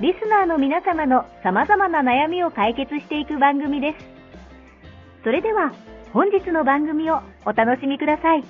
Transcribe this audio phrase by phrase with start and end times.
[0.00, 4.04] リスナーの皆様の様々な悩みを解決していく番組です。
[5.22, 5.72] それでは、
[6.12, 8.44] 本日の番組をお楽しみください。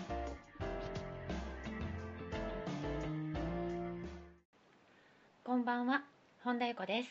[5.45, 6.03] こんばんは、
[6.43, 7.09] 本田由子です。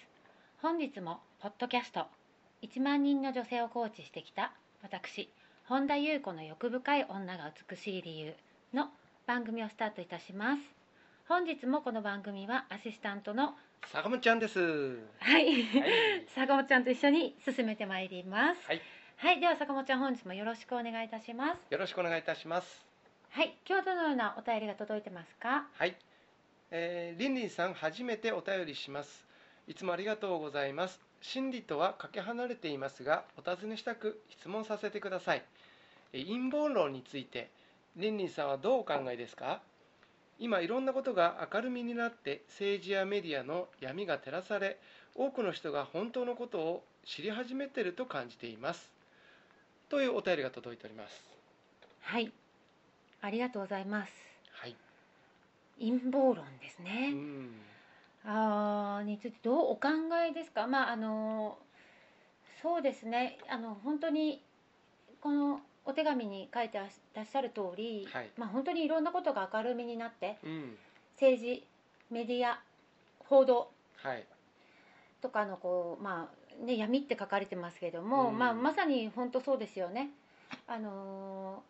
[0.64, 2.08] 本日もポッドキャスト
[2.64, 5.30] 1万人の女性をコーチしてきた私、
[5.68, 8.34] 本田裕子の欲深い女が美しい理由
[8.74, 8.88] の
[9.28, 10.62] 番組をスタートいたします。
[11.28, 13.54] 本日もこの番組はアシスタントの
[13.92, 14.60] 坂本ちゃんです。
[14.60, 15.66] はい、はい
[16.36, 18.68] 坂本ちゃんと一緒に進めてまいります。
[18.68, 18.82] はい、
[19.18, 21.72] はい、では坂本ちゃん本日もよろしくお願いいたします。
[21.72, 22.86] よろしくお願いいたします。
[23.30, 25.68] はい、今日どのようなお便りが届いてますか？
[25.74, 25.96] はい、
[26.72, 29.26] えー、リンリンさん初めてお便りします。
[29.68, 31.00] いつもありがとうございます。
[31.22, 35.44] 真理とはかけ離れていますが、お尋ねしたく質問させてください。
[36.14, 37.50] えー陰謀論について、
[37.96, 39.62] リンリンさんはどうお考えですか？
[40.40, 44.78] 今いろんなことが明るみになって政治やメディアの闇が照らされ
[45.16, 48.90] 多くの人が本当のことを知り始めていると感じています
[49.90, 51.24] というお便りが届いております
[52.02, 52.32] はい、
[53.22, 54.12] ありがとうございます。
[54.52, 54.76] はい
[55.80, 57.12] 陰謀論ですうね。
[57.12, 57.50] ん
[58.26, 59.90] あーについてどうお考
[60.30, 60.68] えですか？
[60.68, 61.58] まああの
[62.62, 63.38] そうですね。
[63.50, 64.42] あの本当に
[65.22, 68.30] このお手紙に書いてらっしゃる通り、はい。
[68.38, 70.78] まあ本当にいろんなことが明るみになって、うん。
[71.14, 71.64] 政治、
[72.10, 72.60] メディア、
[73.20, 74.24] 報道はい。
[75.22, 76.30] とかのこうま
[76.62, 78.38] あね闇って書かれてますけども、うん。
[78.38, 80.10] まあまさに本当そうですよね。
[80.68, 81.64] あの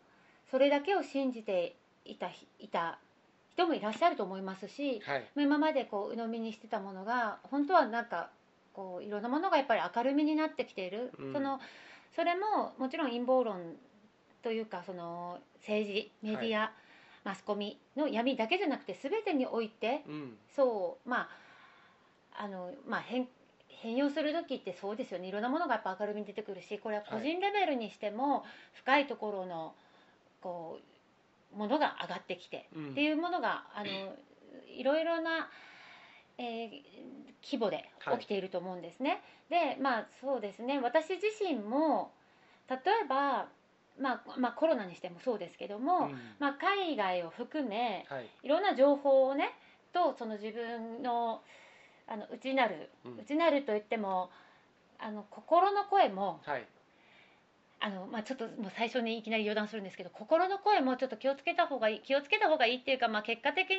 [0.50, 2.28] それだけを信じていた
[2.60, 2.98] いた
[3.50, 5.24] 人もいらっしゃると思いますし、はい。
[5.36, 8.30] 今までこう鵜呑みにしてたものが本当はなんか
[8.72, 11.32] こういろんなものがやっぱり明るみになってきている、うん。
[11.32, 11.60] その
[12.14, 13.76] それももちろん陰謀論
[14.44, 16.70] というかその政治メディア、
[17.24, 20.36] マスコミの闇だけじゃなくて全てにおいてうん。
[20.54, 23.26] そうまああのまあ変
[23.68, 25.28] 変容する時ってそうですよね。
[25.28, 28.44] いろんなものがやっぱ明るみに出てくるしこれは個人レベルにしても
[28.74, 29.74] 深いところの
[30.42, 30.78] こ
[31.54, 32.90] うものが上がってきてうん。
[32.90, 34.14] っていうものがあの
[34.76, 35.48] いろいろな、
[36.36, 36.70] えー
[37.42, 38.18] 規模ではい。
[38.20, 39.22] 起きていると思うんですね。
[39.48, 40.80] でまあそうですね。
[40.80, 42.12] 私自身も
[42.68, 43.48] 例えば、
[43.98, 46.14] まあ、まあコロナにしてもそうですけども、うん。
[46.38, 48.26] まあ、海外を含めはい。
[48.42, 49.50] いろんな情報をね
[49.92, 51.42] とその自分の
[52.06, 53.16] あの内なるうん。
[53.18, 54.30] 内なるといっても
[54.98, 56.66] あの心の声もはい。
[57.80, 63.76] あの、まあ、ちょっともう最初にいきなり余談するんですけど心の声もちょっと気をつけた方がいい気をつけた方がいいっていうか、まあ、結果的に、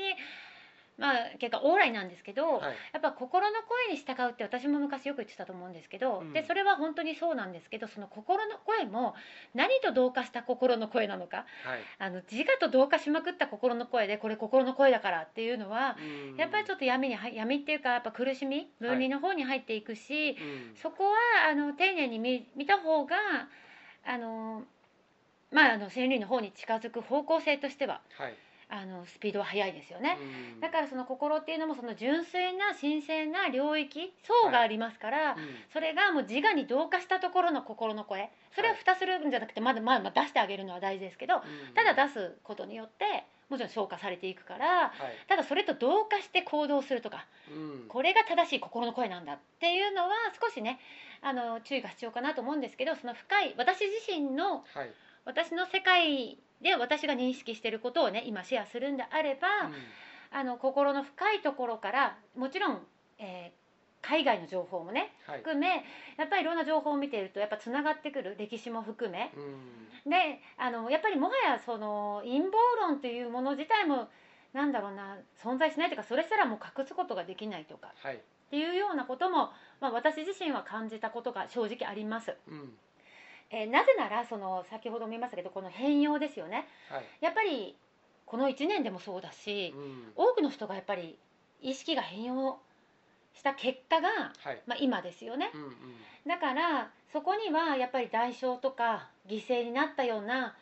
[0.97, 2.75] まあ、結果往来なんですけど、はい。
[2.93, 3.55] やっぱ心の
[3.87, 6.33] 声に従うって私も昔よく言ってたと思うんですけど、うん。
[6.33, 9.13] でそれは本当にそうなんですけどその心の声も
[9.53, 11.45] 何と同化した心の声なのかはい。
[11.99, 15.97] あの自我と同化しまくった心の声でこれ心の声だからっていうのは
[16.31, 16.37] うん。
[16.37, 20.75] やっぱりちょっと闇に入闇っていうかやっぱ苦しみ分離の方に入っていくし、うん。
[20.81, 21.17] そこは
[21.51, 23.15] あの丁寧に見見た方が
[24.05, 24.63] あの
[25.51, 28.35] まああの真理の方に近づく方向性としてははい
[28.67, 30.17] あのスピードは速いですよね。
[30.55, 30.59] うん。
[30.59, 35.37] だからその心っていうのもその純粋な神聖な領域層がありますから、うん。
[35.71, 38.31] それがもう自我に同化したところの心の声。
[38.55, 41.41] それを蓋するんじゃなくてまだまだ出してあげるのは大事ですけどうん。
[41.73, 44.91] ただ出すことによってもちろん消化されていくからはい。
[45.27, 47.85] ただそれと同化して行動するとかうん。
[47.87, 50.09] これが正しい心の声なんだっていうのは
[50.41, 50.79] 少しね
[51.21, 54.91] あの注意が必要かなと思うんですけどその深い私自身のはい
[55.25, 59.47] 私の世界で私が認識していることをね今シェアするんであれば、
[60.31, 62.79] あの心の深いところからもちろん、
[63.19, 63.65] えー
[64.07, 65.37] 海外の情報もねはい。
[65.39, 65.83] 含め
[66.15, 69.31] やっぱりいろんな情報を見ているとやっぱつながってくる歴史も含め。
[69.35, 70.11] うん。
[70.11, 74.07] であのやっぱりもはやその陰謀論というもの自体も
[74.53, 78.15] なんだろうな存在しないというかそれすらも隠すことができないとかはい。
[78.15, 78.19] っ
[78.51, 79.49] ていうようなことも、
[79.81, 82.35] まあ、私自身は感じたことが正直あります。
[82.47, 82.73] うん
[83.51, 86.67] えーなぜならその先ほども言いましたけどこの変容ですよね。
[86.89, 87.03] はい。
[87.21, 87.75] やっぱり
[88.25, 90.13] この1年でもそうだしうん。
[90.15, 91.17] 多くの人がやっぱり
[91.61, 92.59] 意識が変容
[93.33, 94.61] した結果が、はい。
[94.65, 95.51] まあ、今ですよね。
[95.53, 95.71] うんうん。
[96.27, 100.55] だからそこにはやっぱり代償とか犠牲になったような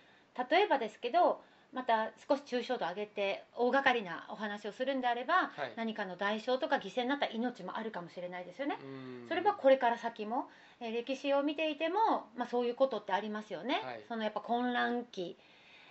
[0.50, 1.41] 例えばですけど
[1.71, 5.74] また少し抽象度上げて大掛かりなお話をするんであればはい。
[5.75, 8.77] 何かの代償とか犠牲になった命もあるかもしれないですよね。
[8.81, 9.25] うん。
[9.30, 10.50] それはこれから先も、
[10.80, 13.81] えー歴史を見ていても、まあ、そういうことってありますよね。
[13.84, 15.38] はいそのやっぱ混乱期、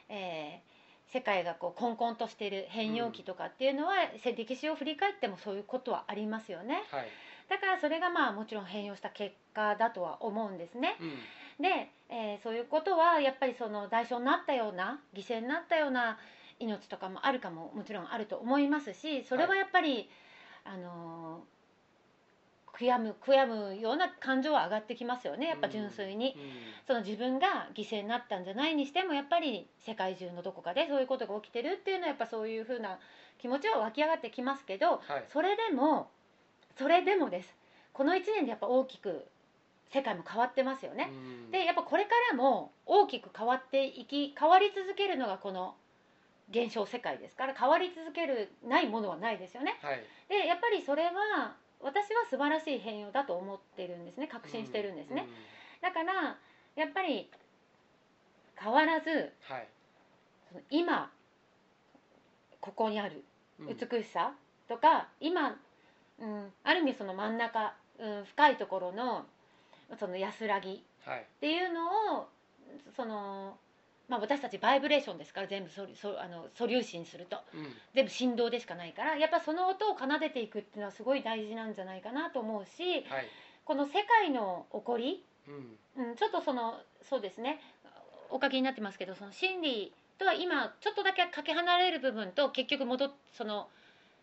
[0.08, 0.72] えー
[1.12, 3.92] 世界がこう混々としている変容期とかっていうのは、
[4.24, 6.84] せ歴史を振り返ってもそういうことはありますよね。
[6.90, 7.06] はい
[7.50, 10.96] だからそれがまあもちろん変容した結果だとは思うんですね。
[11.00, 11.18] うん
[11.62, 16.18] で、えーそういうことはやっぱりその代償になったような犠牲になったような
[16.58, 20.08] 命とかもあるかももちろんあると思いますしそれはやっぱり、
[20.64, 21.61] あのー
[22.72, 26.34] 悔やむ悔やむような感情は上がってきますよねやっぱ純粋に。
[26.36, 32.98] うんその自分が犠牲になったんじゃないにしてもやっぱり世界中のどこかでそういうことが起きてるっていうのはやっぱそういうふうな
[33.38, 36.10] 気持ちは湧き上がってきますけど、はいそれでも
[36.76, 37.54] それでもです
[37.92, 39.26] この1年でやっぱ大きく
[39.92, 41.10] 世界も変わってますよね。
[41.12, 45.76] うんでやっぱこれからも大きく変わっていき変わり続けるのがこの
[46.50, 49.78] 現象世界ですから変わり続けるないものはないですよね。
[49.82, 54.28] はいでやっぱりそれは私は素晴らしい変容だと思ってるんですね。
[54.28, 55.26] 確信してるんですね。
[55.80, 56.36] だから
[56.76, 57.28] やっぱり
[58.56, 59.68] 変わらずうんはい。
[60.48, 61.10] その今
[62.60, 63.24] ここにある
[63.58, 63.66] うん。
[63.76, 64.32] 美しさ
[64.68, 65.56] とか、今、
[66.18, 69.26] うん、ある意味その真ん中、うん、深いところの
[69.98, 71.20] その安らぎはい。
[71.20, 72.28] っていうのを
[72.96, 73.58] その、
[74.08, 77.38] まあ、私たちバイブレーションですから全部ソリソあの素粒子にすると。
[77.54, 77.66] うん。
[77.94, 83.28] 全部振動でしかないからやっぱその音を奏でていくっていうのはすごい大事なんじゃないかなと思うしはい。
[83.64, 85.24] この世界の起こり
[85.96, 86.10] うん。
[86.10, 87.60] うん、ちょっとそのそうですね
[88.30, 93.68] お書きになってますけどその心理とは今ちょっとだけかけ離れる部分と結局戻っその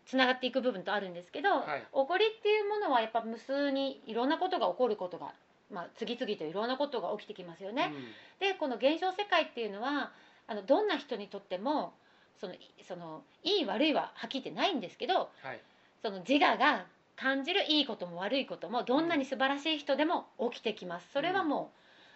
[0.06, 1.80] つながっていく部分とあるんですけど、はい。
[1.80, 5.32] 起こりっていうものはやっぱ無数にいろんなことが起こることが、
[5.70, 7.92] まあ、次々といろんなことが起きてきますよね。
[8.38, 10.12] でこの現象世界っていうのは
[10.46, 11.92] あのどんな人にとっても
[12.40, 15.60] そのいそのいい悪いははっきり言ってないんですけどはい。
[16.02, 16.86] その自我が
[17.16, 21.12] 感じるいいことも悪いこともどんなに素晴らしい人でも起きてきます。
[21.12, 21.70] それはも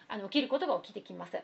[0.09, 1.33] う、あの起きることが起きてきます。
[1.33, 1.43] で、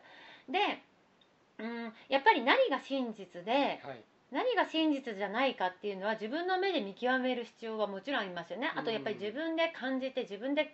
[1.59, 4.03] うん、やっぱり何が真実ではい。
[4.31, 8.71] 何が真実じゃないかっていうのは自分の目で見極める必要はもちろんありますよね。
[8.75, 10.73] あとやっぱり自分で感じて自分で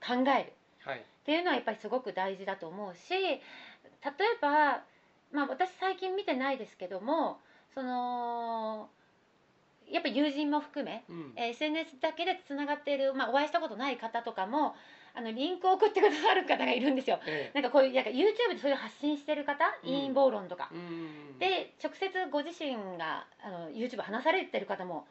[0.00, 0.52] 考える
[0.86, 0.98] はい。
[0.98, 3.40] っていうのはやっぱりすごく大事だと思うし例え
[4.40, 4.82] ば、
[5.32, 7.38] まあ、私最近見てないですけども
[7.74, 8.88] その
[9.90, 11.32] やっぱ友人も含めうん。
[11.36, 14.74] えー SNS だけでつながっている、まあ、お会いしたことない方とかも
[15.14, 17.18] あのリンクを送ってくださる方がいるんですよ。
[17.26, 19.94] えなんかこういうなんか YouTube でそういう発信してる方、うん。
[20.02, 20.68] 陰謀論とか。
[20.72, 21.38] えうん。
[21.38, 25.06] で直接ご自身があの YouTube 話されてる方も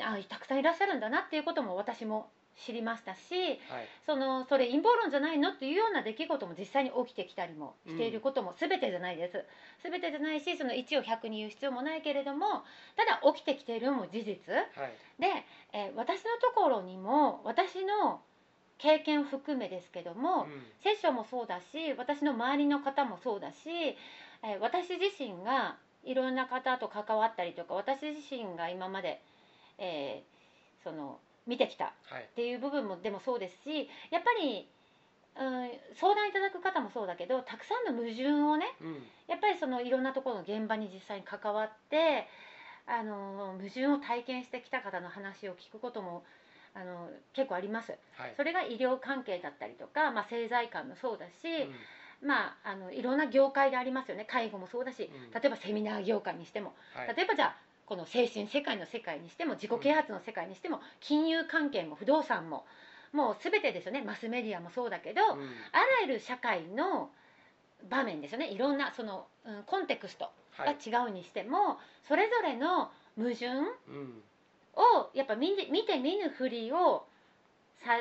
[0.00, 2.28] あたくさんいらっしゃるんだなっていうことも私も
[2.64, 3.20] 知りましたし
[3.68, 3.88] はい。
[4.06, 9.44] そのそれ陰謀論じゃないのっていうような出来事も実際に起きてきたりもしていることも全てじゃないです、
[9.82, 12.64] 全てじゃないしその1を100に言う必要もないけれども
[12.96, 14.54] ただ起きてきているのも事実。
[14.54, 14.64] はい。
[15.18, 15.26] で、
[15.72, 18.22] えー私のところにも私の
[18.78, 20.66] 経験を含めですけども、うん。
[20.82, 29.20] セッションもそうだし私の周りの方もそうだし、えー私自身がいろんな方と関わったりとか私自身が今まで、
[29.78, 31.92] えーその見てきた。
[32.04, 32.24] はい。
[32.24, 34.68] っていう部分もでもそうですしやっぱり、
[35.38, 39.02] うん、相談いただく方もそうだけどたくさんの矛盾をねうん。
[39.28, 42.26] やっぱりそのいろんなところの現場に実際に関わって
[42.86, 46.22] あの矛盾を体験してきた方の話を聞くことも
[46.74, 47.96] あの結構あります。
[48.16, 48.34] はい。
[48.36, 51.62] それが医療関係だったりとか、まあ、政財界もそうだし、
[52.22, 52.28] うん。
[52.28, 54.26] まあ、あのいろんな業界でありますよね。
[54.30, 55.30] 介護もそうだしうん。
[55.32, 56.74] 例えばセミナー業界にしても。
[56.94, 57.16] はい。
[57.16, 57.56] 例えばじゃあ
[57.86, 62.64] この精神世界の世界にしても自己啓発の世界にしても金融関係も不動産も
[63.12, 64.02] もう全てですよね。
[64.02, 65.28] マスメディアもそうだけど、うん。
[65.72, 67.10] あらゆる社会の
[67.88, 68.50] 場面ですよね。
[68.50, 71.78] いろんなその、うんコンテクストはいが違うにしても、
[72.08, 74.22] それぞれの矛盾うん。
[74.74, 77.06] をやっぱ見て見て見ぬふりを
[77.84, 77.98] さ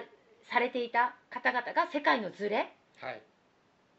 [0.52, 3.16] されていた方々が世界のズレはい。
[3.16, 3.20] っ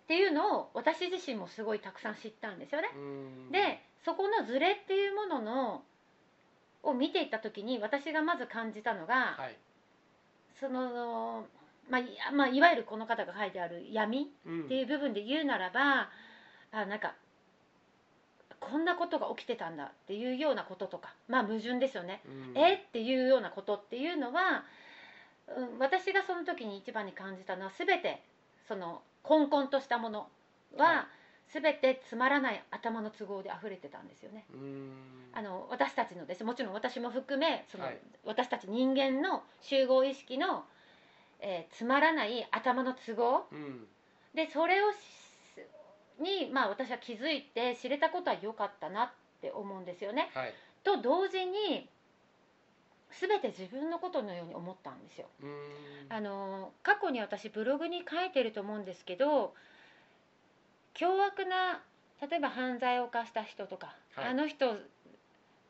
[0.06, 2.90] ていうのを私自身もすごいたくさん知ったんですよね。
[2.94, 3.50] うん。
[3.50, 5.82] でそこのズレっていうものの
[6.84, 9.56] を見ていった時に私がまず感じたのが、はい。
[10.60, 11.44] その、
[11.90, 16.08] まあ、いまあいわゆるこの方が書いてある闇うんっていう部分で言うならば
[16.72, 17.14] あなんか
[18.60, 22.22] こんなことが起きてたんだっていうようなこととかまあ矛盾ですよね。
[22.26, 22.56] うん。
[22.56, 24.64] えっていうようなことっていうのは
[25.48, 28.22] うん、私がその時に一番に感じたのは全て
[28.66, 30.26] その混々としたもの
[30.76, 31.06] はは
[31.52, 34.44] 全てつまらない頭の都合で溢れてたんですよね。
[35.32, 36.44] あの私たちのです。
[36.44, 37.98] もちろん私も含めその、はい。
[38.24, 40.64] 私たち人間の集合意識の、
[41.40, 43.46] えーつまらない頭の都合。
[43.52, 43.86] うん。
[44.34, 44.96] でそれをし
[46.20, 49.10] に、まあ、私は気づいて知れたことは良かったなっ
[49.40, 50.30] て思うんですよね。
[50.34, 50.54] はい。
[50.82, 51.88] と同時に
[53.10, 55.26] 全て自分のことのように思ったんですよ。
[56.08, 59.54] あの過去に私ブログに書いてると思うんですけど
[60.96, 61.82] 凶悪な
[62.20, 64.28] 例えば犯罪を犯した人とか、はい。
[64.28, 64.76] あの人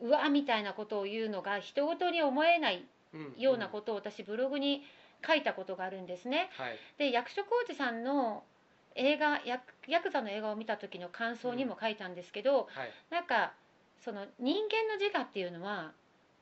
[0.00, 4.82] うわみたいなことを言うのが人事に思えないうんようなことを私ブログに
[5.26, 6.50] 書いたことがあるんですね。
[6.56, 6.78] はい。
[6.98, 8.44] で役所広司さんの
[8.94, 12.92] 映画ヤクヤクザの映画を見た時の感想にも書いたんですけど、はい。
[13.10, 13.52] なんか
[14.04, 15.92] その人間の自我っていうのは、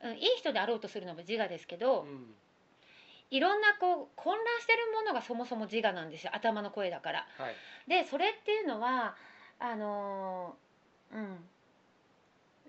[0.03, 2.35] うん、いい人であろうとするのも自我ですけど、うん
[3.31, 6.31] いろんなこう混乱してるものがそもそも自我なんですよ。
[6.35, 7.27] 頭の声だから。
[7.39, 7.55] はい。
[7.89, 9.17] でそれっていうのは
[9.59, 11.45] あのーうん。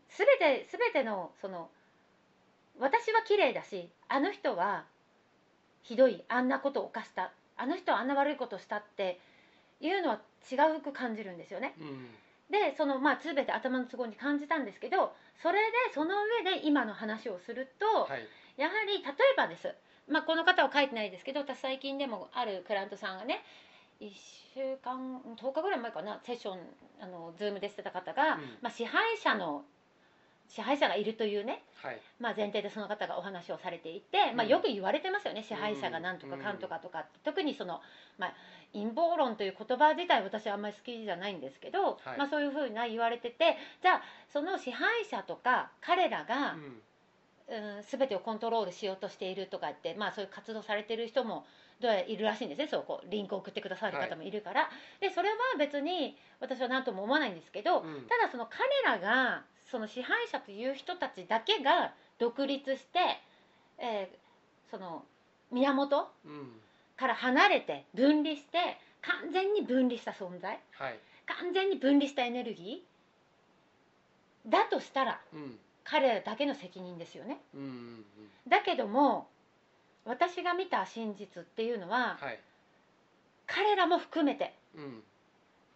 [0.09, 1.69] 全て全てのその
[2.79, 4.85] 私は綺麗だしあの人は
[5.83, 6.23] ひどい。
[6.27, 7.31] あんなことを犯した。
[7.57, 9.19] あの人はあんな悪いことをしたって
[9.79, 10.19] いうのは
[10.51, 11.75] 違うく感じるんですよね。
[11.79, 12.09] うん。
[12.49, 18.27] でそのまあ全て頭の都合に感じたんですけどそれでその上で今の話をすると、はい。
[18.57, 19.73] やはり例えばです、
[20.07, 23.43] まあ、この方は書いてないですけど私最近でもあるクライアントさんがね
[24.01, 24.11] 1
[24.55, 26.59] 週間10日ぐらい前かなセッション
[27.01, 28.39] あのズームでしてた方が、うん。
[28.61, 29.63] まあ、支配者の
[30.47, 31.99] 支配者がいるというね、はい。
[32.19, 37.81] まあ、前提でその方がお話をされていて、まあ、うんよく言われてますよね、支配者がなんとかかんとかとか、特にその、
[38.17, 38.33] まあ、
[38.71, 42.17] 陰謀論という言葉自体私はあんまり好きじゃないんですけど、はい。
[42.17, 46.55] まあ、そういうふうな言われててじゃあその支配者とか彼らが、
[47.49, 51.45] うんうん、全てをコントロールしようとしているとかって、まあ、そういう活動されてる人も
[51.79, 52.67] どうやらいるらしいんですね。
[52.67, 58.07] そうこうリンクを送ってくださる方もいるから、でそれは別に私は何とも思わないんですけど、うん。
[58.07, 62.99] ただその彼らがその支配者という人たちだけが独立して、
[63.79, 64.17] えー
[64.71, 65.03] その
[65.51, 66.51] 源うん。
[66.97, 70.59] から離れて分離して完全に分離した存在。
[70.71, 70.99] はい。
[71.25, 77.39] 完全に分離したエネルギーだとしたらうん彼らだけの責任ですよね。
[77.53, 78.05] うんうん
[78.47, 79.27] だけども
[80.03, 82.39] 私が見た真実っていうのははい。
[83.47, 85.03] 彼らも含めてうん。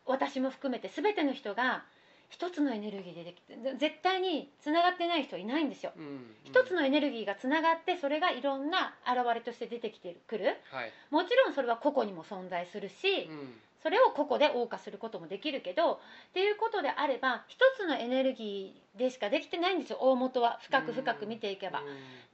[0.05, 1.83] 私も含めて全ての人が
[2.29, 5.93] 一つのエネルギーでできて絶対につながってない人いないんですよ。
[5.95, 10.57] うん一つのエネルギーがつながってそれがいろんな現れとして出てきてくる。
[10.71, 10.91] はい。
[11.09, 15.99] もちろんそれは個々にも存在するしうんそれを個々で謳歌することもできるけどっ
[16.33, 19.99] ていうことであれば一つのエネルギーでしかできてないんですよ。
[20.01, 20.59] 大元は。
[20.61, 21.79] 深く深く見ていけば。
[21.79, 21.87] っうん。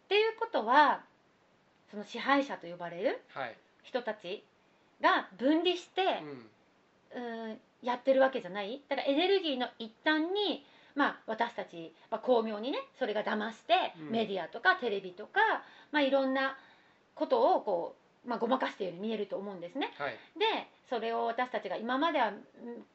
[0.08, 1.02] ていうことは
[1.92, 3.56] その支配者と呼ばれるはい。
[3.84, 4.44] 人たち
[5.02, 6.02] が分離して、
[7.14, 7.48] うん。
[7.48, 8.82] うん、やってるわけじゃない。
[8.90, 14.10] だからエネルギーの一端に、まあ、私たち、まあ、巧妙にねそれが騙して、うん。
[14.12, 15.40] メディアとかテレビとか、
[15.92, 16.58] まあ、いろんな
[17.14, 19.94] ことをこう、まあ、ごまかしているように見えると思うんですね。
[19.98, 20.18] はい。
[20.38, 20.46] で
[20.90, 22.36] それを私たちが今まではうん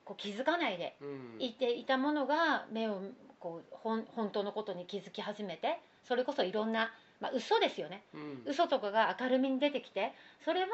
[0.05, 1.37] こう気づかないでうん。
[1.39, 3.01] いていたものが目を
[3.39, 8.03] こう本本当のことに気づき始めてそれこそいろんな、まあ、嘘ですよね。
[8.15, 8.43] うん。
[8.47, 10.13] 嘘とかが明るみに出てきて
[10.45, 10.69] それは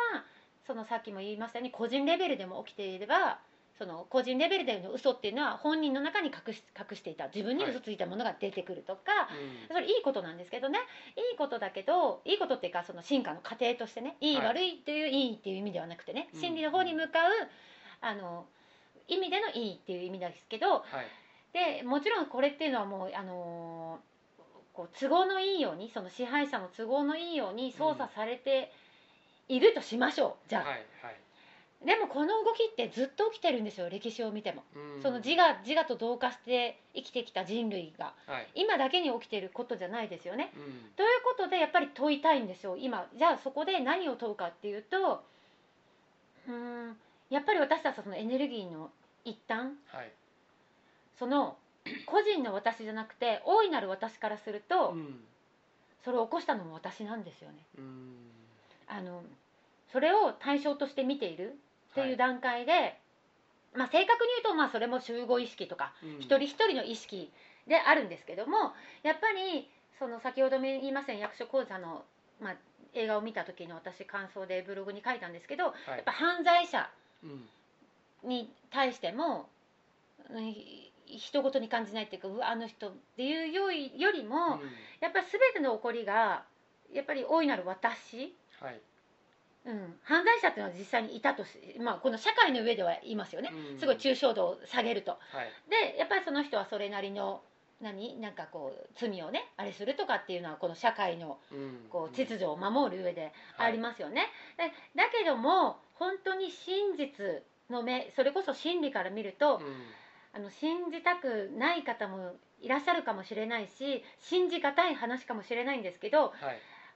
[0.66, 3.38] そのさっきも言いましたように個人レベルでも起きていれば
[3.78, 7.26] その個人レベルでの嘘っていうのは本人の中に隠し隠していた。
[7.26, 9.28] 自分に嘘ついたものが出てくるとか、
[9.68, 9.74] うん。
[9.74, 10.78] それいいことなんですけどね。
[11.16, 14.32] いいことだけどいいことっていうかその進化の過程としてねい。
[14.32, 16.40] い、はい悪いっていういいっていう意味ではなくてねうん。
[16.40, 17.32] 真理の方に向かう、
[18.00, 18.46] あの
[19.08, 20.84] 意味でのいいっていう意味ですけどはい。
[21.52, 23.98] でもちろんこれっていうのはもうあの
[24.72, 28.72] こう都合のいいようにその支配者の都合のいいように操作されて
[29.48, 31.25] いるとしましょう、じゃあ、はいはい
[31.84, 35.02] でもこの動きってずっと起きてるんですよ歴史を見ても、うん。
[35.02, 38.14] その自我自我と同化して生きてきた人類が。
[38.26, 38.48] はい。
[38.54, 40.52] 今だけに起きてることじゃないですよね。
[40.56, 40.62] うん。
[40.96, 43.06] ということでやっぱり問いたいんですよ今。
[43.16, 45.22] じゃあそこで何を問うかっていうと
[46.48, 46.96] うーん
[47.28, 48.90] やっぱり私たちはそのエネルギーの
[49.24, 49.72] 一端。
[49.88, 50.10] はい。
[51.18, 51.56] その
[52.06, 55.20] 個人の私じゃなくて大いなる私からすると、うん。
[56.04, 57.58] それを起こしたのも私なんですよね。
[57.78, 58.14] うん。
[58.88, 59.22] あの
[59.92, 61.56] それを対象として見ている
[62.02, 62.98] っていう段階で、
[63.74, 66.10] まあ、正確に言うとまあそれも集合意識とかうん。
[66.18, 67.32] 一人一人の意識
[67.66, 72.04] であるんですけどもやっぱりその先ほども言いましたように役所講座の、
[72.40, 72.56] まあ、
[72.94, 76.00] 映画を見た時の私感想でブログに書いたんですけどやはい。
[76.00, 76.88] っぱ犯罪者
[77.24, 77.48] うん。
[78.28, 79.48] に対しても
[80.30, 80.54] うん
[81.18, 84.60] 人事に感じないっていうかうわあの人っていうよりよりも、うん。
[85.00, 86.42] やっぱり全ての起こりが
[86.92, 88.80] やっぱり大いなる私はい
[89.66, 93.50] うん、犯罪者っていうのは実際にいたとし、まあ、この社会の上ではいますよね。
[93.72, 93.78] うん。
[93.78, 95.12] すごい抽象度を下げると。
[95.12, 95.52] はい。
[95.92, 97.42] でやっぱりその人はそれなりの
[97.80, 98.18] 何？
[98.20, 101.86] なんかこう罪をねあれするとかっていうのはこの社会のうん。
[101.90, 109.60] こう秩序を守る上でありまますよね、でだけども本当に真実の目それこそ真理から見ると、
[110.34, 116.32] あの信じたくない方もいらっしゃるかもしれないし信じがたい話かもしれないんですけどはい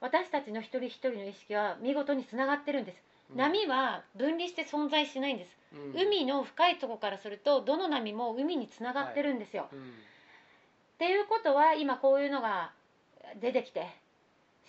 [0.01, 2.97] 私たちの一人一人の意識は見事につながってるんです、
[3.31, 3.37] うん。
[3.37, 6.01] 波は分離して存在しないんです、うん。
[6.01, 9.79] 海の深いところからするとどの波も海につながってるんですよ、うん。
[9.79, 9.83] っ
[10.97, 12.71] ていうことは今こういうのが
[13.39, 13.87] 出てきて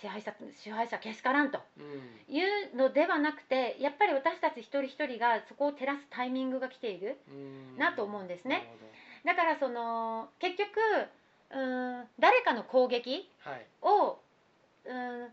[0.00, 1.60] 支配者支配者けしからんと。
[1.78, 2.34] うん。
[2.34, 7.78] いうのではなくてやっぱり私たち一人一人がそこを照らすタイミングが来ているうん。
[7.78, 8.68] なと思うんですね。
[9.24, 10.70] だからその結局
[11.50, 13.30] うーん誰かの攻撃
[13.80, 14.18] を
[14.84, 15.32] うーん。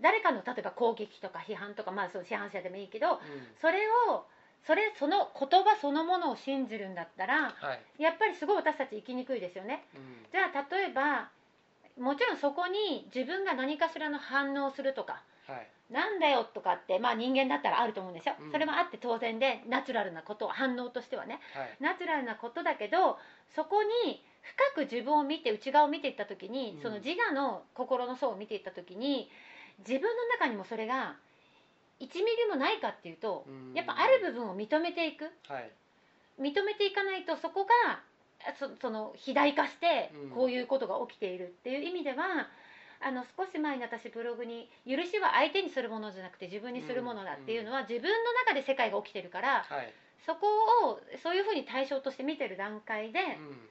[0.00, 3.18] 誰かの例えば攻撃とか批判とかまあその批判者でもいいけどうん。
[3.60, 3.78] それ
[4.10, 4.26] を
[4.66, 8.02] それその言葉そのものを信じるんだったらはい。
[8.02, 9.84] やっぱりすごい私たち生きにくいですよね。
[9.94, 10.26] うん。
[10.30, 11.30] じゃあ例えば
[11.98, 15.68] もちろんそこに自分が何かしらの反応をするとかはい。
[15.88, 18.52] なんだよとかってまあ人間だったらあると思うんですよ、うん。
[18.52, 21.40] それもあって当然でナチュラルなこと反応としてはね。
[21.54, 21.76] はい。
[21.80, 23.18] ナチュラルなことだけど
[23.54, 24.22] そこに
[24.74, 26.82] 深く自分を見て内側を見ていった時に、うん。
[26.82, 29.28] その自我の心の層を見ていった時に
[29.80, 31.16] 自分の中にもそれが
[32.00, 33.72] 1ミリもないかっていうと、うん。
[33.74, 35.24] やっぱある部分を認めていく。
[35.48, 35.70] はい。
[36.40, 38.02] 認めていかないとそこが
[38.58, 40.30] そその肥大化してうん。
[40.30, 42.48] こういうことが起きているっていう意味では、
[43.00, 49.92] あの少し前に私ブログに「許しは相手にするものじゃなくて自分にするものだ」っていうのは、自分の中で世界が起きてるからはい。
[50.24, 50.46] そこ
[50.90, 53.68] をそういうふうに対象として見てる段階で、うん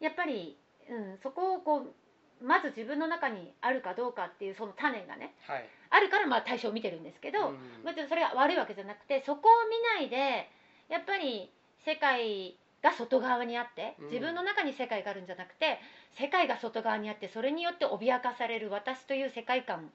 [0.00, 0.56] やっぱり、
[0.88, 5.68] うん、そこをこうまず自分の中にあるかどうかっていうその種がねはい。
[5.88, 7.84] あるからまあ対象を見てるんですけど、うん。
[7.84, 10.48] 別にそれが悪いわけじゃなくてそこを見ないで
[10.88, 11.50] やっぱり
[11.84, 14.06] 世界が外側にあってうん。
[14.06, 15.78] 自分の中に世界があるんじゃなくて
[16.18, 19.90] 世界が外側にあってそれによって脅かされる私という世界観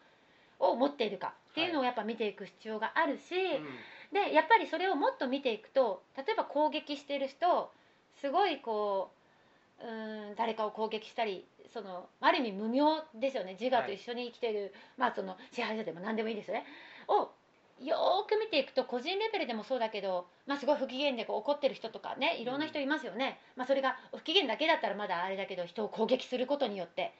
[0.60, 3.34] を持っているかっていうのをやっぱ見ていく必要があるし、
[4.14, 7.72] でやっぱりそれをもっと見ていくと例えば攻撃している人
[8.20, 9.21] すごいこう
[9.84, 13.58] うーん誰かを攻撃したりそのある意味無名ですよね。
[13.60, 16.66] 自我と一緒に生きてる、まあその支配者でも何でもいいですよね。
[17.08, 17.32] を
[17.82, 27.12] よーく見ていくと個人レベルでもそうだけど、まあ、すごい不機嫌でこう怒ってる人とかねいろんな人いますよね、まあ、それが不機嫌だけだったらまだあれだけど人を攻撃することによって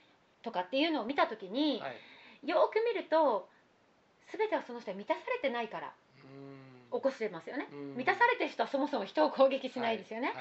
[0.42, 2.48] とかっていうのを見た時に、はい。
[2.48, 3.48] よーく見ると
[4.36, 5.92] 全てはその人は満たされてないから
[6.92, 6.98] うん。
[6.98, 7.68] 起こしてますよね。
[7.72, 7.96] うん。
[7.96, 10.36] 満たされてる人はそもそも人を攻撃しないですよね、はい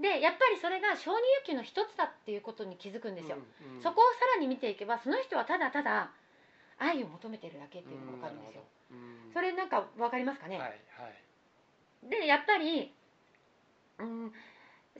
[0.00, 3.82] でやっぱりそれが承認欲求の一つだっていうことに気づくんですよ、うんうん。
[3.82, 6.10] そこをさらに見ていけばその人はただただ
[6.78, 9.30] 愛を求めてるだけっていうのが分かるんですよ、うん。
[9.34, 10.74] それなんか分かりますかね、はいは
[12.06, 12.08] い。
[12.08, 12.92] でやっぱり、
[13.98, 14.32] うん、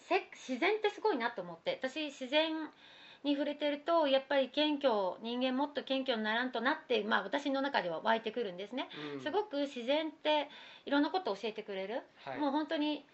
[0.08, 1.80] せ自然ってすごいなと思って。
[1.82, 2.52] 私自然
[3.22, 8.88] に触れてるとやっぱり謙虚人間もっと謙虚にならんとなって、まあ、私の中では湧いてくるんですね。
[9.14, 9.20] うん。
[9.22, 10.48] すごく自然って
[10.86, 12.38] いろんなことを教えてくれる、はい。
[12.38, 13.04] もう本当に、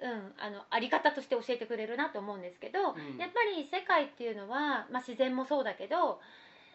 [0.00, 3.18] うん、あのあり方として教えてくれるなと思うんですけど、うん。
[3.18, 6.20] やっぱり世界っていうのは、まあ、自然もそうだけど、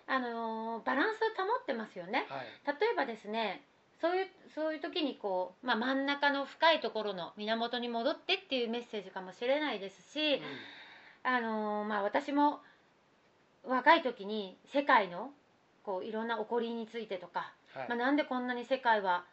[0.08, 2.26] あのーバランスを保ってますよね。
[2.30, 2.78] はい。
[2.80, 3.64] 例えばですね
[4.02, 10.42] そういうそういう時にこう、まあ、真ん中の深いところの源に戻ってっていうメッセージかもしれないですし、
[11.24, 12.60] あのーまあ、私も
[13.64, 15.32] 若い時に世界の
[15.84, 17.88] こういろんな起こりについてとか、はい。
[17.88, 19.24] まあ、なんでこんなに世界は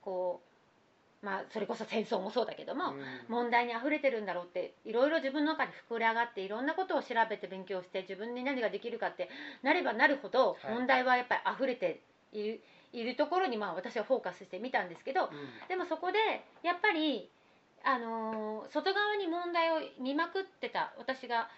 [0.00, 0.55] こう、
[1.26, 3.04] まあ、それこそ戦争もそうだけども、うん。
[3.28, 9.28] 問題に溢れてるんだろうっていろいろ自分の中に膨れ上がっていろんなことを調べて勉強して自分に何ができるかって
[9.64, 10.74] なればなるほどはい。
[10.74, 12.00] 問題はやっぱり溢れて
[12.32, 12.60] いる,、
[12.92, 15.68] い、るところにまあ私はフォーカスしてみたんですけどうん。
[15.68, 16.18] でもそこで
[16.62, 17.28] やっぱり、
[17.82, 21.48] あのー外側に問題を見まくってた私が、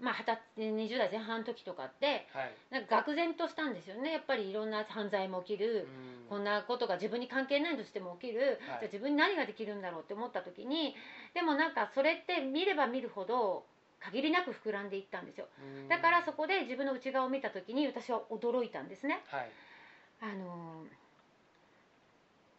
[0.00, 0.24] まあ、20
[0.56, 2.52] 歳20代前半の時とかってはい。
[2.70, 4.12] なんか愕然としたんですよね。
[4.12, 5.86] やっぱりいろんな犯罪も起きる。
[6.22, 6.28] うん。
[6.28, 8.58] こんなことが自分に関係ないとしても起きる、はい。
[8.58, 10.94] じゃあ自分に何ができるんだろうって思った時に
[11.34, 13.64] でもなんかそれって見れば見るほど
[14.00, 15.46] 限りなく膨らんでいったんですよ。
[15.62, 15.88] うん。
[15.88, 19.22] だからそこで自分の内側を見た時に私は驚いたんですね。
[19.28, 19.50] はい。
[20.20, 21.04] あのー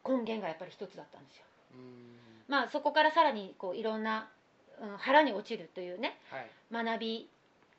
[0.07, 1.43] 根源がやっぱり一つだったんですよ。
[1.73, 2.15] うん。
[2.47, 4.27] まあそこからさらにこういろんな、うん、
[4.97, 6.39] 腹に落ちるというねは
[6.81, 6.85] い。
[6.85, 7.29] 学び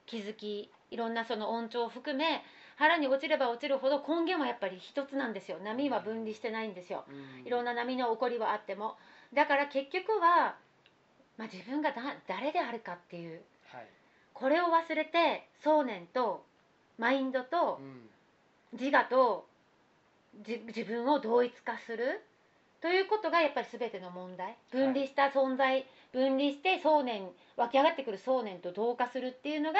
[0.06, 2.42] 気づきいろんなその音調を含め
[2.76, 5.58] 腹に落ちれば落ちるほど根源はやっぱり一つなんですよ。
[5.64, 7.04] 波は分離してないんですよ。
[7.08, 7.46] うん。
[7.46, 8.96] いろんな波の起こりはあっても。
[9.32, 10.56] だから結局は、
[11.38, 13.40] まあ、自分がだ誰であるかっていう
[13.72, 13.86] はい。
[14.34, 16.44] これを忘れて想念と
[16.98, 18.08] マインドとうん。
[18.78, 19.46] 自我と
[20.42, 22.22] じ自分を同一化する
[22.82, 24.56] ということがやっぱり全ての問題。
[24.70, 29.78] 分離した存在、分離して想念湧き上がってくる想念と同化するっていうのが、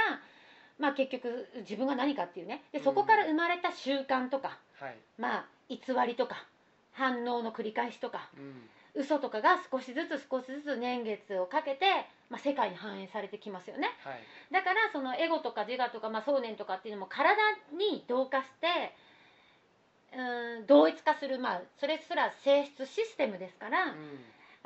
[0.79, 2.63] まあ、結局自分が何かっていうね。
[2.73, 4.97] でそこから生まれた習慣とか、はい。
[5.17, 6.45] まあ、偽りとか
[6.93, 8.69] 反応の繰り返しとかうん。
[9.01, 11.85] 嘘とかが少しずつ少しずつ年月をかけて、
[12.31, 13.89] まあ、世界に反映されてきますよね。
[14.05, 14.21] はい。
[14.53, 17.35] だからそのエゴとか自我とか、まあ、想念とかっていうのも体
[17.73, 18.95] に同化して
[20.15, 23.95] うーん同一化する、まあ、それすら性質システムですから、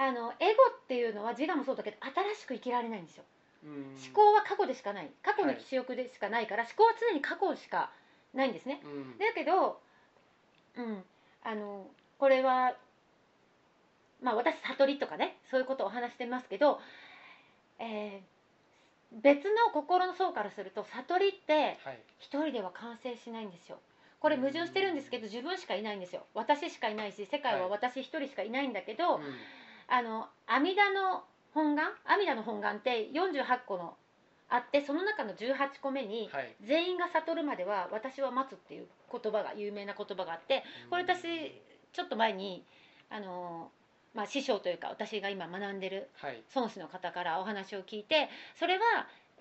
[0.00, 3.24] あのエゴっていうのは自我もそうだけど新しく生きられないんですよ。
[3.62, 5.10] 思考は過去でしかない。
[5.22, 7.90] 過去のはい記憶でしかないから、思考は常に過去しか
[8.32, 8.80] ないんですね。
[8.82, 9.18] うん。
[9.18, 9.78] だけど、
[10.78, 11.04] うん、
[11.44, 11.86] あの
[12.18, 12.74] これは、
[14.22, 16.80] まあ、私悟りとかねそういうことをお話してますけど、
[17.78, 18.40] えー
[19.12, 21.98] 別の心の層からすると悟りってはい。
[22.20, 23.80] 一人では完成しないんですよ。
[24.20, 26.24] これ矛盾してるんですけど自分しかいないんですよ。
[26.32, 29.22] 私しかいないし世界は私一人しかいないんだけど、うん
[29.90, 31.90] あの阿弥陀の本願？
[32.04, 33.96] 阿弥陀の本願って48個の
[34.48, 36.54] あってその中の18個目に、はい。
[36.62, 41.52] 全員が悟るまでは私は待つっていう言葉が有名な言葉があってこれ私
[41.92, 42.64] ちょっと前に
[43.10, 43.70] あの、
[44.14, 46.42] まあ、師匠というか私が今学んでるはい。
[46.54, 48.82] 孫子の方からお話を聞いてそれは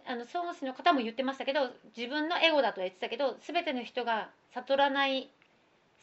[0.08, 5.30] あの孫子の方も言ってましたけど自分のエゴだとは言ってたけど全ての人が悟らない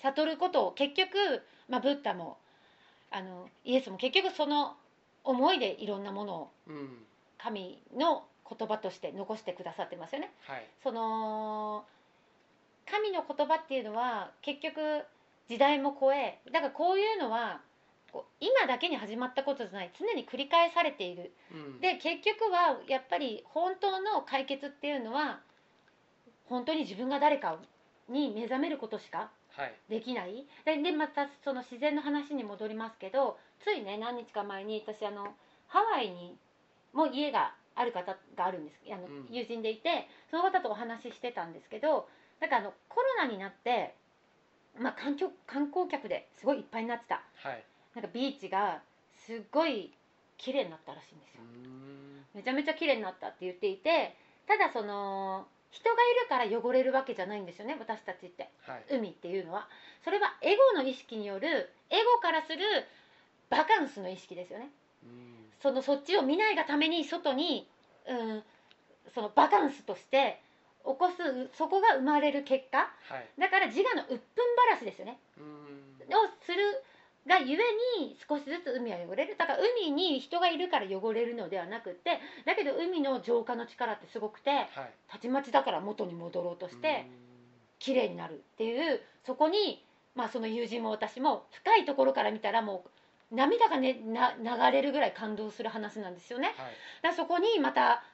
[0.02, 2.38] 悟ることを結局、まあ、ブッダも
[3.10, 4.76] あのイエスも結局その
[5.24, 7.06] 思いでいろんなものをうん。
[7.38, 10.32] 神の言葉として残してくださってますよね。
[10.46, 10.66] はい。
[10.82, 11.84] その
[12.90, 15.04] 神の言葉っていうのは結局
[15.48, 17.60] 時代も超えだからこういうのは
[18.40, 21.32] 今だけに始まったことじゃない常に繰り返されている。
[21.52, 21.80] うん。
[21.80, 25.40] で結局はやっぱり本当の解決っていうのは
[26.48, 27.58] 本当に自分が誰か
[28.08, 29.74] に目覚めることしかはい。
[29.88, 30.46] できない。
[30.64, 35.34] ででまたその自然の話に戻りますけどついね何日か前に私あの
[35.66, 36.36] ハワイに
[36.92, 38.80] も家がある方があるんです。
[38.92, 39.28] あの、うん。
[39.30, 42.08] 友人でいてその方とお話ししてたんですけど
[42.40, 43.94] なんかあのコロナになって、
[44.78, 47.22] まあ、観光観光客ですごいいっぱいになってた。
[47.36, 47.64] はい。
[47.94, 48.82] なんかビーチが
[49.26, 49.92] すっごい
[50.36, 51.42] 綺麗になったらしいんですよ。
[52.34, 54.14] めちゃめちゃ綺麗になったって言っていて
[54.46, 58.48] ただその人がいるから汚れるわけじゃないんですよね私たちって。
[58.66, 58.96] はい。
[58.96, 59.68] 海っていうのは。
[60.04, 62.58] それはエゴの意識によるエゴからする
[63.50, 64.70] バカンスの意識ですよね。
[65.04, 65.52] うん。
[65.60, 67.68] そのそっちを見ないがために外に、
[68.08, 68.42] うん、
[69.14, 70.40] そのバカンスとして
[70.84, 72.78] 起こすそこが生まれる結果。
[72.78, 73.28] はい。
[73.38, 74.18] だから自我の鬱憤
[74.56, 75.18] ばらしですよね。
[75.36, 76.14] うーん。
[76.14, 76.82] をする
[77.26, 77.58] がゆえ
[78.00, 79.36] に少しずつ海は汚れる。
[79.36, 84.68] だから海に人がいるから汚れるのではなくってだけど海の浄化の力ってすごくてはい。
[85.08, 87.06] たちまちだから元に戻ろうとして
[87.78, 89.84] 綺麗になるっていうそこに、
[90.14, 92.84] まあ、その友人も私も深いところから見たらも
[93.32, 96.54] う涙が、ね、な流れるぐらい感動する話なんですよね。
[96.56, 96.74] はい。
[97.02, 98.04] だそこにまた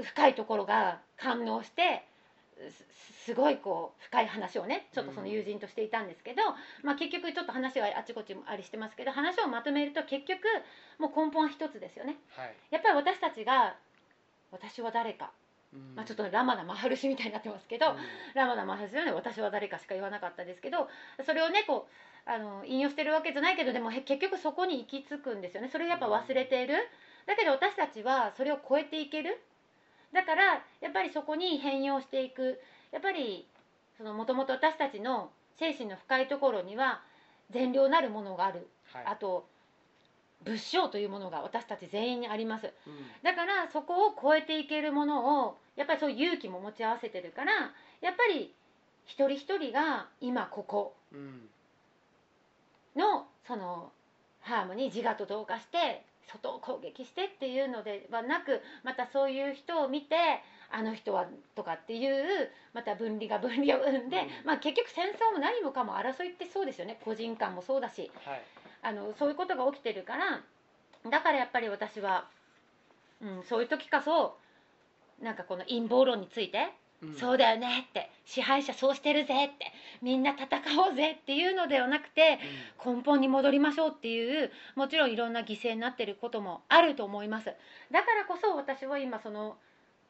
[0.00, 2.04] う深いところが感応して
[2.70, 2.84] す
[3.24, 6.42] すごいこう深い話をねちょっとその友人としていたんですけど、
[6.82, 10.40] まあ、結局ちょっと話はあちこちありしてますけど話をまとめると結局
[10.98, 12.16] もう根本は一つですよね。
[12.36, 12.54] はい。
[12.70, 13.76] やっぱり私たちが
[14.50, 15.30] 私は誰か、
[15.72, 15.94] うん。
[15.94, 17.96] まあ、ちょっとラマダ・マハルシみたいになってますけど、うん。
[18.34, 20.88] ラマダ・マハルシはね私は誰かしか言わなかったですけど
[21.24, 25.68] それをねこうあの引用してるわけじゃないけどでもへ結局そこに行き着くんですよね。
[25.70, 26.74] それをやっぱ忘れている。
[27.26, 29.40] だけど私たちはそれを超えていける
[30.12, 32.60] だからやっぱりそこに変容していく。
[32.90, 33.46] やっぱり
[34.00, 37.02] もともと私たちの精神の深いところには
[37.50, 38.68] 善良なるものがある。
[38.92, 39.04] はい。
[39.06, 39.46] あと
[40.44, 42.72] 仏性というものが私たち全員にあります。
[42.86, 43.06] うん。
[43.22, 47.52] だからそこを超えていけるものをやっぱりそういう勇気も持ち合わせてるから
[48.00, 48.54] やっぱり
[49.06, 51.48] 一人一人が今ここうん。
[52.96, 53.90] のその
[54.40, 60.16] ハーモニー自我と同化して外を攻撃してっていうのではなくまたそういう人を見て
[60.70, 64.46] あの人はとかっていうまた分離が分離を生んで、うん。
[64.46, 66.98] まあ、結局戦争も何もかも争いってそうですよね。
[67.04, 68.10] 個人間もそうだし。
[68.24, 68.42] はい。
[68.84, 70.40] あのそういうことが起きてるから
[71.08, 72.28] だからやっぱり私は、
[73.20, 74.36] うん、そういう時こそ
[75.22, 77.14] なんかこの陰謀論について、うん。
[77.14, 80.46] そうだよねって支配者そうしてるぜってみんな戦
[80.80, 82.38] おうぜっていうのではなくて
[82.84, 87.46] 根本に戻りましょうっていうもちろんいろんな犠牲になってることもあると思います。
[87.90, 89.56] だからこそ私は今その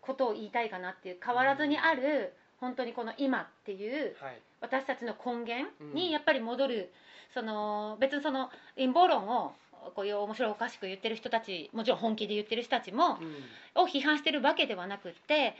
[0.00, 4.40] ことを言いたいかなっていう変わらずにある本当にこの今っていうはい。
[4.60, 5.94] 私たちの根源うん。
[5.94, 6.92] にやっぱり戻る、
[7.34, 9.54] その別にその陰謀論を
[9.96, 13.82] こういう面白いおかしく言ってる人たちもちろん本気で言ってる人たちもうん。
[13.82, 15.56] を批判してるわけではなくって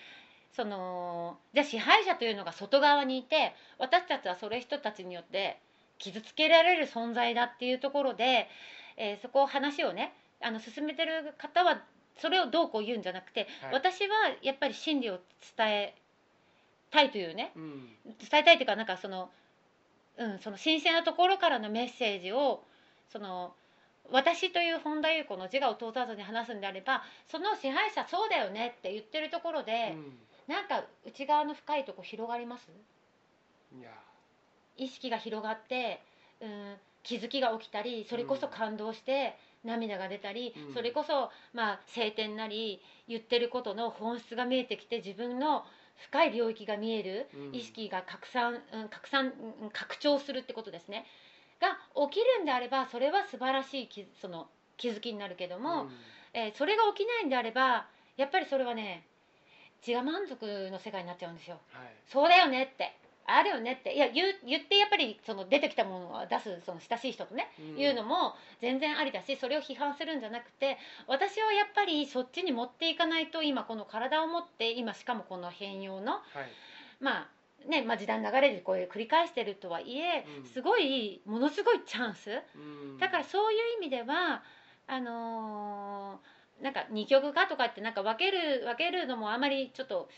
[0.55, 5.59] そのじゃあ支配者というのが外側にいて私たちはそれ人たちによって
[5.99, 8.49] 傷つけられる存在だっていうところで、
[8.97, 11.83] えーそこを話をねあの進めてる方は
[12.19, 13.73] それをどうこう言うんじゃなくて、はい。
[13.75, 15.19] 私はやっぱり真理を
[15.57, 15.95] 伝え
[16.91, 17.89] たいというねうん。
[18.05, 19.31] 伝えたいというかなんかその,、
[20.19, 22.63] うん、その新鮮なところからのメッセージを
[23.11, 23.55] その
[24.11, 29.95] 私という本田裕子の自我を通さずに話すんであればその支配者そうだよねって言ってるところで、
[30.49, 32.69] なんか内側の深いとこ広がります？
[34.77, 36.03] 意識が広がって、
[36.41, 40.75] うん、気づきが起きたりそれこそ感動して涙が出たり、うん。
[40.75, 45.65] それこそまあ晴天なり言ってることの本質が見えてきて自分の
[46.11, 47.55] 深い領域が見える、うん。
[47.55, 51.07] 意識が拡散、うん、拡散うん拡張するってことですね。
[51.61, 51.79] が
[52.09, 55.91] 起きるんであればそれは素晴らしい気その気づきになるけども、うん。
[56.35, 59.05] えーそれが起きないんであればやっぱりそれはね
[59.87, 61.59] 自我満足の世界になっちゃうんですよ。
[61.73, 61.93] はい。
[62.07, 62.95] そうだよねって。
[63.25, 63.95] あるよねって。
[63.95, 67.77] いや言う言ってやっぱりその出てきたものを出すその親しい人とね、うん。
[67.77, 76.23] 言うのも全然ありだしそれを批判するんじゃなくて私はやっぱりそっちに持っていかないと今この体を持って今しかもこの変容のはい。
[77.01, 77.29] まあ
[77.69, 80.47] ね、まあ、時代の流れでこういう繰り返してるとはいえ、うん。
[80.47, 82.43] すごいものすごいチャンス。
[82.57, 82.99] うん。
[82.99, 84.43] だからそういう意味では
[84.89, 90.09] あのーなんか二極化とかってなんか分ける分けるのもあまりちょっと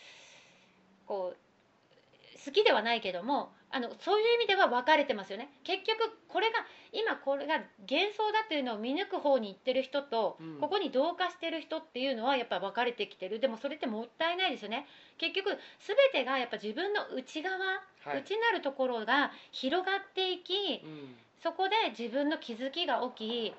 [1.07, 5.49] こう好きではないけどもあのそういう意味では分かれてますよね。
[5.65, 6.59] 結局これが
[6.93, 7.55] 今これが
[7.91, 10.61] 幻想だというのを見抜く方に行ってる人と、うん。
[10.61, 13.41] ここに同化してる人っていうのはやっぱ分かれてきてる。
[13.41, 14.87] でもそれってもったいないですよね。
[15.19, 18.19] 結局全てがやっぱ自分の内側、はい。
[18.21, 21.17] 内なるところが広がっていき、うん。
[21.43, 23.55] そこで自分の気づきが起き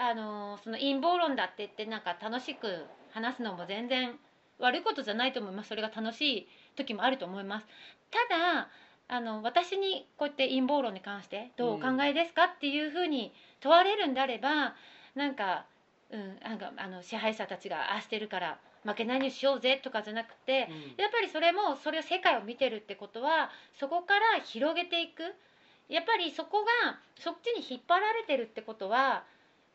[0.00, 4.18] あのその陰謀論だって言ってなんか楽しく話すのも全然
[4.58, 5.68] 悪いことじゃないと思います。
[5.68, 7.66] それが楽しい時もあると思います。
[8.10, 8.68] ただ
[9.08, 14.74] あの私にこうやって陰謀論に関してどうお考えですかっていうふうに問われるんであれば
[15.14, 15.66] なんか,、
[16.10, 21.02] うん、なんかあの支配者たちがああしてるから負けないようにしようぜとかじゃなくて、うん。
[21.02, 25.34] やっぱりそれもそれを世界を見てるってことはそこから広げていく。
[25.88, 29.24] やっぱりそこがそっちに引っ張られてるってことは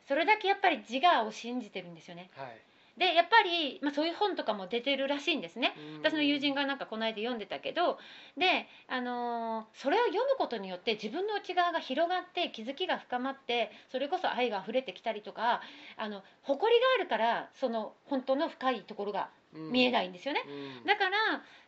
[0.08, 2.30] それだけやっぱり自我を信じてるんですよね。
[2.36, 2.56] はい。
[2.98, 5.74] でやっぱり、まあ、そういう本とかも出てるらしいんですね。
[5.96, 6.02] うん。
[6.02, 7.98] 私の友人がなんかこの間読んでたけど
[8.38, 15.60] で、あのーそれを読むことによって自分の内側が広がって気づきが深まってそれこそ愛が溢れてきたりとか
[15.98, 19.72] あの誇りがあるからその本当の深いところがうん。
[19.72, 20.42] 見えないんですよね。
[20.46, 20.86] うん。
[20.86, 21.16] だから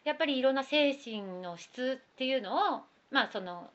[0.04, 3.68] やっぱりいろんな精神の質っていうのをまあその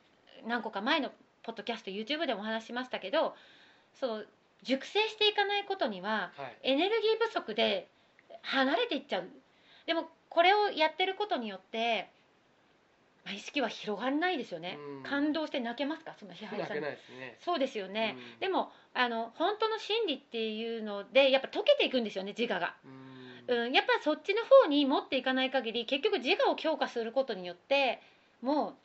[0.48, 1.12] 何個か前の
[1.44, 3.36] ポッドキャスト YouTube でもお話ししましたけど
[4.00, 4.24] その
[4.64, 6.72] 熟成していかないことにははい。
[6.72, 7.88] エネルギー不足で
[8.42, 9.30] 離れていっちゃう。
[9.86, 12.10] でもこれをやってることによって、
[13.26, 15.04] まあ、意識は広がらないですよね、うん。
[15.04, 16.16] 感動して泣けますか？
[16.20, 16.70] その支配者に。
[16.70, 17.38] 泣けないですね。
[17.40, 18.40] そうですよね、うん。
[18.40, 22.76] でもあの本当の真理っていうのでやっぱ溶けていくんですよね自我が。
[22.86, 23.56] うん。
[23.66, 28.02] うん、やっぱそっちの方に持っていかない限り結局自我を強化することによって
[28.42, 28.78] も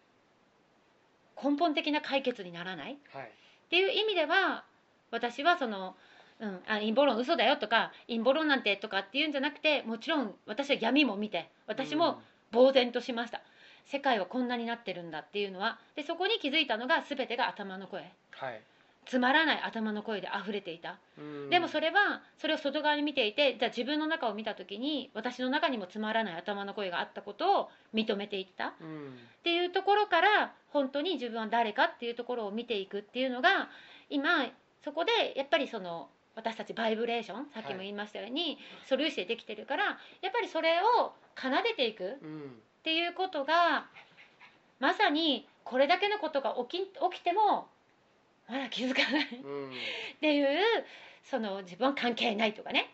[1.36, 2.94] う根本的な解決にならない。
[2.94, 3.30] っはい。
[3.70, 4.64] ていう意味では
[5.10, 5.96] 私はその、
[6.40, 12.20] うん、あ陰謀論嘘だよとか陰謀論なんてとかっていうんじゃなくてもちろん私は闇も見て私も
[12.52, 13.42] 呆然としました、
[13.86, 18.10] 世界はこんなになってるんだっていうのはでそこに気づいたのが全てが頭の声。
[18.32, 18.60] はい。
[19.06, 20.98] つまらない頭の声で溢れていた。
[21.18, 21.50] うん。
[21.50, 28.68] でもそれはそれを外側に見ていてじゃあ自分の中を見た時に私の中にもつまらない頭の声があったことを認めていった。
[28.68, 29.18] っうん。
[29.42, 33.70] ていうところから本当に自分は誰かっていうところを見ていくっていうのが
[34.10, 34.46] 今
[34.84, 39.84] そこでやっぱりその私たちバイブレーションさっきも言いましたように、素粒子でできてるから
[40.22, 42.40] やっぱりそれを奏でていくうん。
[42.80, 43.86] っていうことが
[44.78, 47.66] まさにこれだけのことが起き起きても
[48.48, 49.68] まだ気づかないうん。
[49.68, 49.72] っ
[50.20, 50.46] ていう
[51.24, 52.88] その自分は関係ないとかね、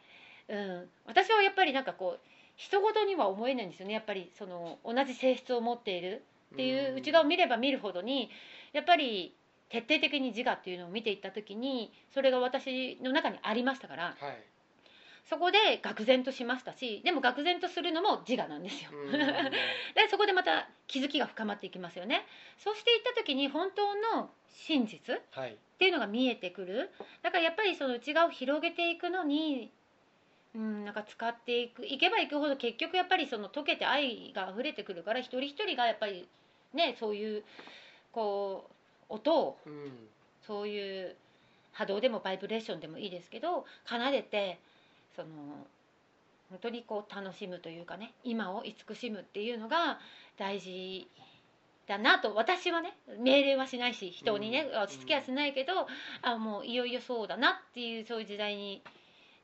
[0.49, 2.21] うん、私はやっぱりなんかこう
[2.57, 3.95] 人事には思えないんですよね。
[3.95, 6.23] やっぱりその同じ性質を持っている
[6.55, 8.31] っていう内側を見れば見るほどに
[8.73, 9.35] やっぱり
[9.69, 14.55] 徹底的に自我っていうのを見ていった時にそれが私の中にありましたからはい
[15.29, 18.91] そこで愕然としましたしでも愕然とするのも自我なんですよ。
[18.93, 19.11] うん
[19.97, 22.27] でそこでまた気づきが深まっていきますよね。
[22.59, 26.91] そうしていった時に本当の真実はいっていうのが見えてくる
[27.23, 29.73] だからやっぱりその内側を広げていくのに、
[30.55, 36.29] うん、なんか使っていくいけばいくほど結局やっぱりその溶けて愛が溢れてくるから一人一人がやっぱり
[36.73, 37.45] ねそういう
[38.13, 38.74] こう
[39.15, 40.09] 音をうん。
[40.47, 41.17] そういう
[41.73, 44.59] 波動でもバイブレーションでもいいですけど奏でて
[45.17, 45.29] その
[46.51, 49.99] 本当にこう楽しむというかね今を慈しむっていうのが
[50.39, 51.09] 大事
[51.89, 55.87] だなと私はね命令はしないし人にね押し付けはしないけど、
[56.23, 58.83] あもういよいよそうだなっていうそういう時代に、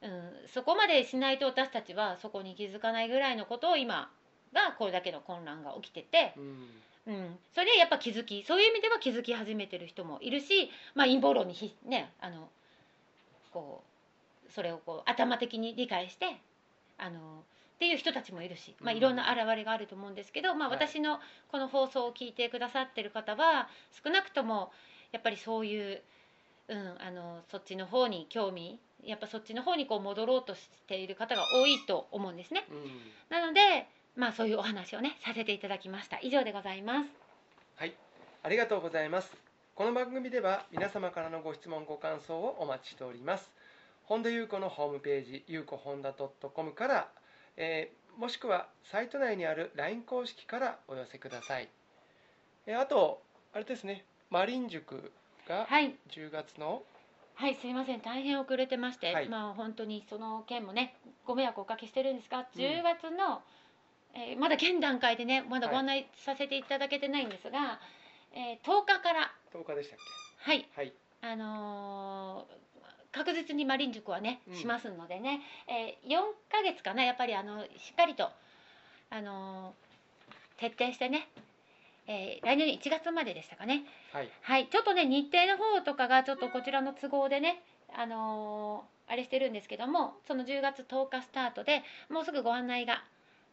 [0.03, 0.11] うん、
[0.55, 4.11] そこまでしないと私たちはそこに気づかないぐらいのことを今
[4.55, 6.69] がこれだけの混乱が起きてて、うん
[7.07, 8.45] うん、それでやっぱ気づき。
[8.45, 12.49] そういう意味では気づき始めてる人もいるし、まあ、陰謀論にひねあの
[13.53, 13.83] こ
[14.49, 16.37] うそれをこう頭的に理解して
[16.99, 18.99] あのっていう人たちもいるし、まあ、うん。
[18.99, 20.79] いろんな現れがあると思うんですけど、まあ、はい。
[20.79, 21.19] 私の
[21.51, 23.69] この放送を聞いてくださってる方は
[24.05, 24.71] 少なくとも
[25.13, 26.03] やっぱりそういう、
[26.69, 32.67] うん、あのそっちの方に興味やっぱそっちの方にこう戻ろうとしている方が多いと思うんですね。
[32.71, 32.91] うん。
[33.31, 33.89] なので、
[34.21, 36.19] まあ、そういうお話をねさせていただきました。
[36.21, 37.09] 以上でございます。
[37.77, 37.95] はい、
[38.43, 39.35] ありがとうございます。
[39.75, 43.51] この番組では皆様からのご質問ご感想をお待ちしております。
[44.05, 47.09] 本田裕子のホームページ、ゆうこ本田 .com から、
[47.57, 51.71] えーもしくはサイト内にある LINE 公式からお寄せください。
[52.67, 53.23] えーあと、
[53.55, 55.13] あれですね、マリン塾
[55.49, 56.83] がはい10月の、
[57.37, 63.41] はい、すいません、大変遅れてまして、はいまあ本当にその件もね、ご迷惑をおかけしてるんですが、うん10月の、
[64.15, 67.81] えーまだ現段階でね、まだご案内させていただけてないんですが、
[68.33, 69.99] えー10日から、10日でしたっ
[70.39, 70.93] はい、けはい。
[71.23, 72.61] あのー
[73.13, 74.55] 確実にマリン塾はね、うん。
[74.55, 76.21] しますのでね、えー4
[76.51, 78.31] ヶ月かな、やっぱりあのしっかりと、
[79.11, 81.29] あのー徹底してね、
[82.07, 84.29] えー来年1月まででしたかね、はい。
[84.43, 87.63] はい、ちょっとね日程の方とかがちょっとこちらの都合でね、
[87.95, 93.03] あのーあれしてるんですけどもその10月10日スタートでもうすぐご案内が、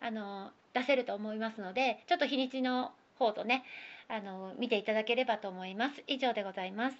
[0.01, 3.63] あのー出せると思いますのでちょっと日にちの方とね、
[4.07, 6.03] あのー見ていただければと思います。
[6.07, 6.97] 以上でございます。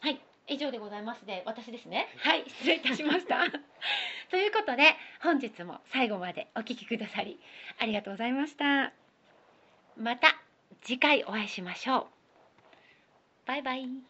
[0.00, 0.20] はい。
[0.48, 2.08] 以上でございますで私ですね。
[2.18, 2.44] はい。
[2.48, 3.38] 失礼いたしました。
[4.30, 7.40] ということで本日も最後までお聞きくださり
[7.78, 8.92] ありがとうございました。
[9.96, 10.40] また
[10.82, 12.06] 次回お会いしましょう。
[13.46, 14.09] バイバイ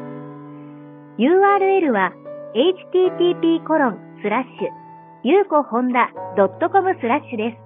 [1.21, 2.09] URL は
[2.57, 4.69] http コロンスラッシュ
[5.23, 7.57] ゆうこほんだ .com スラッシュです。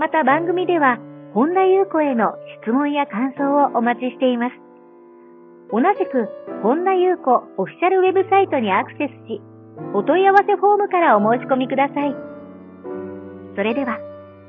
[0.00, 0.98] また番組では
[1.34, 2.34] 本田ゆう子への
[2.66, 4.56] 質問や感想をお待ちしています。
[5.70, 6.26] 同じく
[6.64, 9.40] 本田ゆう子オフィシャルウェブサイトにアクセスし、
[9.94, 12.10] お問い合わせフォームからお申し込みください。
[13.54, 14.00] それでは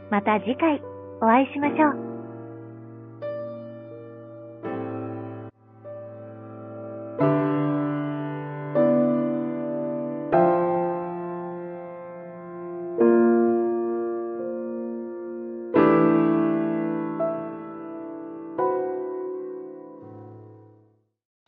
[0.10, 0.82] また次回
[1.22, 2.11] お会いしましょう。